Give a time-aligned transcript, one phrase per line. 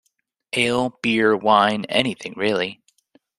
[0.53, 2.81] Ale, beer, wine, anything really.